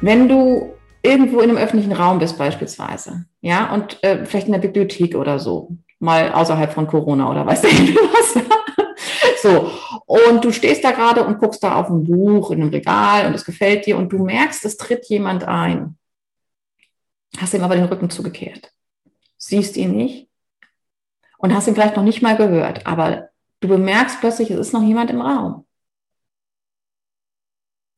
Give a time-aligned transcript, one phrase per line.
[0.00, 4.60] Wenn du irgendwo in einem öffentlichen Raum bist beispielsweise, ja, und äh, vielleicht in der
[4.60, 8.42] Bibliothek oder so, mal außerhalb von Corona oder weiß ich was.
[9.42, 9.70] so,
[10.06, 13.34] und du stehst da gerade und guckst da auf ein Buch in einem Regal und
[13.34, 15.96] es gefällt dir und du merkst, es tritt jemand ein.
[17.38, 18.72] Hast ihm aber den Rücken zugekehrt.
[19.36, 20.28] Siehst ihn nicht
[21.38, 23.28] und hast ihn vielleicht noch nicht mal gehört, aber
[23.60, 25.64] du bemerkst plötzlich, es ist noch jemand im Raum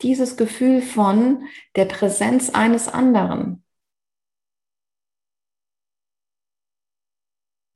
[0.03, 3.65] dieses Gefühl von der Präsenz eines anderen,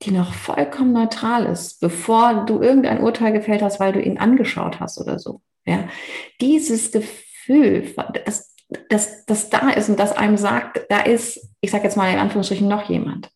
[0.03, 4.81] die noch vollkommen neutral ist, bevor du irgendein Urteil gefällt hast, weil du ihn angeschaut
[4.81, 5.43] hast oder so.
[5.67, 5.89] Ja,
[6.41, 8.55] dieses Gefühl, das,
[8.89, 12.19] das, das da ist und das einem sagt, da ist, ich sage jetzt mal in
[12.19, 13.31] Anführungsstrichen, noch jemand.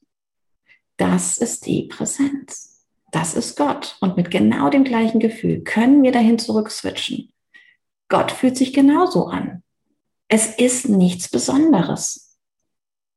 [0.96, 2.86] Das ist die Präsenz.
[3.12, 3.96] Das ist Gott.
[4.00, 7.33] Und mit genau dem gleichen Gefühl können wir dahin zurück switchen.
[8.08, 9.62] Gott fühlt sich genauso an.
[10.28, 12.38] Es ist nichts Besonderes.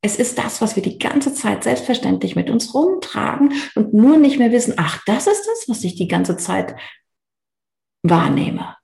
[0.01, 4.37] Es ist das, was wir die ganze Zeit selbstverständlich mit uns rumtragen und nur nicht
[4.37, 6.75] mehr wissen, ach, das ist das, was ich die ganze Zeit
[8.03, 8.75] wahrnehme.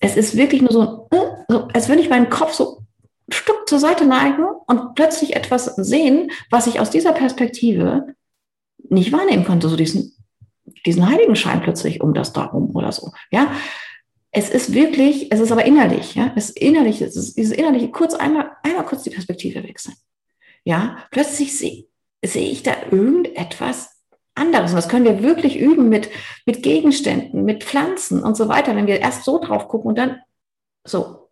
[0.00, 2.82] Es ist wirklich nur so, äh, als würde ich meinen Kopf so
[3.28, 8.14] ein Stück zur Seite neigen und plötzlich etwas sehen, was ich aus dieser Perspektive
[8.88, 9.68] nicht wahrnehmen konnte.
[9.68, 10.17] So diesen
[10.86, 13.12] diesen Heiligenschein plötzlich um das darum oder so.
[13.30, 13.52] Ja,
[14.30, 17.90] es ist wirklich, es ist aber innerlich, ja, es ist innerlich, es ist dieses innerliche,
[17.90, 19.94] kurz einmal, einmal kurz die Perspektive wechseln.
[20.64, 21.88] Ja, plötzlich sehe
[22.24, 23.96] sehe ich da irgendetwas
[24.34, 24.70] anderes.
[24.70, 26.10] Und das können wir wirklich üben mit,
[26.46, 30.20] mit Gegenständen, mit Pflanzen und so weiter, wenn wir erst so drauf gucken und dann
[30.84, 31.30] so.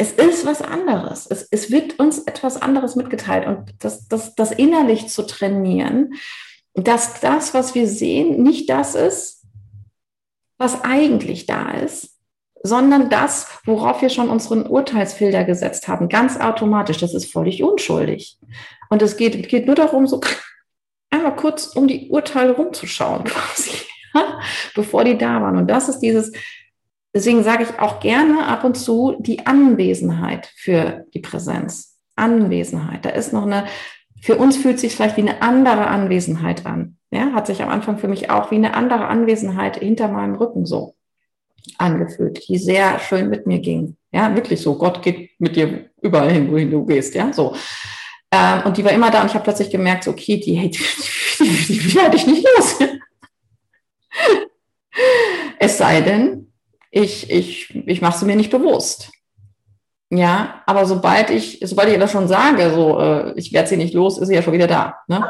[0.00, 1.26] Es ist was anderes.
[1.26, 3.46] Es, es wird uns etwas anderes mitgeteilt.
[3.46, 6.14] Und das, das, das innerlich zu trainieren,
[6.86, 9.44] dass das, was wir sehen, nicht das ist,
[10.58, 12.18] was eigentlich da ist,
[12.62, 16.98] sondern das, worauf wir schon unseren Urteilsfilter gesetzt haben, ganz automatisch.
[16.98, 18.38] Das ist völlig unschuldig.
[18.90, 20.20] Und es geht, geht nur darum, so
[21.10, 23.78] einmal kurz um die Urteile rumzuschauen, quasi,
[24.74, 25.56] bevor die da waren.
[25.56, 26.32] Und das ist dieses,
[27.14, 31.96] deswegen sage ich auch gerne ab und zu die Anwesenheit für die Präsenz.
[32.16, 33.04] Anwesenheit.
[33.04, 33.66] Da ist noch eine
[34.22, 36.96] für uns fühlt sich vielleicht wie eine andere Anwesenheit an.
[37.10, 40.66] Ja, hat sich am Anfang für mich auch wie eine andere Anwesenheit hinter meinem Rücken
[40.66, 40.94] so
[41.78, 43.96] angefühlt, die sehr schön mit mir ging.
[44.12, 44.76] Ja, wirklich so.
[44.76, 47.14] Gott geht mit dir überall hin, wohin du gehst.
[47.14, 47.54] Ja, so.
[48.30, 50.78] Ähm, und die war immer da und ich habe plötzlich gemerkt, so, okay, die, die,
[51.38, 52.78] die, die werde ich nicht los.
[55.58, 56.52] es sei denn,
[56.90, 59.10] ich, ich, ich mache sie mir nicht bewusst.
[60.10, 63.92] Ja, aber sobald ich, sobald ich das schon sage, so, äh, ich werde sie nicht
[63.92, 64.96] los, ist sie ja schon wieder da.
[65.06, 65.22] Ne?